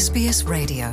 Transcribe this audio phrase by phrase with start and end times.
[0.00, 0.86] SBS Radio.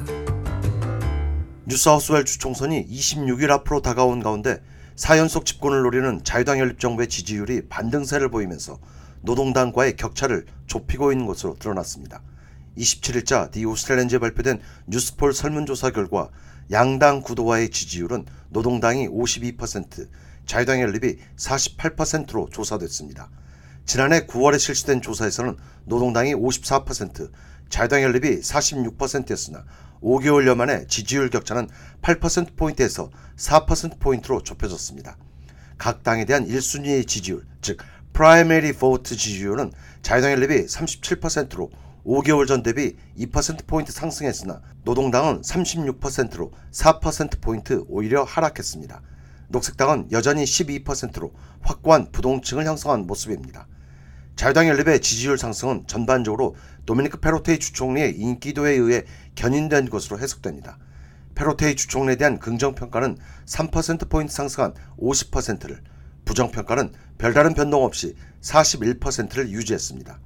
[1.64, 4.62] 뉴사우스웨일주 총선이 26일 앞으로 다가온 가운데
[4.98, 8.78] 4연속 집권을 노리는 자유당 연립 정부의 지지율이 반등세를 보이면서
[9.22, 12.22] 노동당과의 격차를 좁히고 있는 것으로 드러났습니다.
[12.78, 16.28] 27일자 디 오스트레일랜드에 발표된 뉴스폴 설문조사 결과
[16.70, 20.10] 양당 구도와의 지지율은 노동당이 52%,
[20.46, 23.30] 자유당 연립이 48%로 조사됐습니다.
[23.88, 27.32] 지난해 9월에 실시된 조사에서는 노동당이 54%,
[27.70, 29.64] 자유당 연립이 46%였으나
[30.02, 31.70] 5개월여 만에 지지율 격차는
[32.02, 35.16] 8%포인트에서 4%포인트로 좁혀졌습니다.
[35.78, 37.78] 각 당에 대한 1순위의 지지율, 즉
[38.12, 41.72] primary vote 지지율은 자유당 연립이 37%로
[42.06, 49.02] 5개월 전 대비 2%포인트 상승했으나 노동당은 36%로 4%포인트 오히려 하락했습니다.
[49.48, 51.32] 녹색당은 여전히 12%로
[51.62, 53.66] 확고한 부동층을 형성한 모습입니다.
[54.38, 56.56] 자유당 연립의 지지율 상승은 전반적으로
[56.86, 60.78] 도미니크 페로테이 주총리의 인기도에 의해 견인된 것으로 해석됩니다.
[61.34, 65.82] 페로테이 주총리에 대한 긍정평가는 3%포인트 상승한 50%를,
[66.26, 70.20] 부정평가는 별다른 변동 없이 41%를 유지했습니다.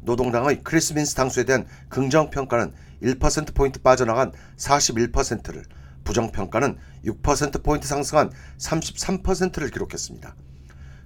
[0.00, 5.64] 노동당의 크리스민스 당수에 대한 긍정평가는 1%포인트 빠져나간 41%를,
[6.02, 10.34] 부정평가는 6%포인트 상승한 33%를 기록했습니다.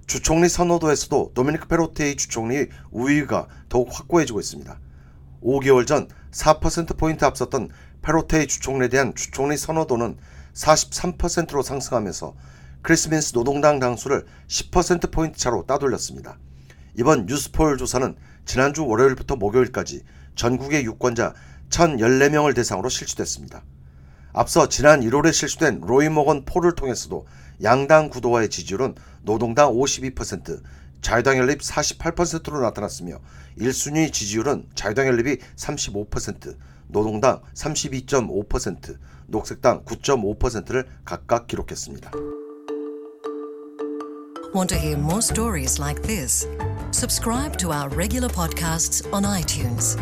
[0.07, 4.79] 주총리 선호도에서도 도미니크 페로테이 주총리의 우위가 더욱 확고해지고 있습니다.
[5.41, 7.69] 5개월 전 4%포인트 앞섰던
[8.01, 10.17] 페로테이 주총리에 대한 주총리 선호도는
[10.53, 12.35] 43%로 상승하면서
[12.81, 16.37] 크리스민스 노동당 당수를 10%포인트 차로 따돌렸습니다.
[16.97, 18.15] 이번 뉴스폴 조사는
[18.45, 20.03] 지난주 월요일부터 목요일까지
[20.35, 21.33] 전국의 유권자
[21.69, 23.63] 1,014명을 대상으로 실시됐습니다.
[24.33, 27.25] 앞서 지난 1월에 실시된 로이 모건 폴을 통해서도
[27.63, 30.61] 양당 구도와의 지지율은 노동당 52%,
[31.01, 33.19] 자유당 연립 48%로 나타났으며
[33.59, 36.55] 1순위 지지율은 자유당 연립이 35%,
[36.87, 42.11] 노동당 32.5%, 녹색당 9.5%를 각각 기록했습니다.
[44.53, 46.45] Want to hear more stories like this?
[46.91, 49.97] Subscribe to our regular podcasts on iTunes.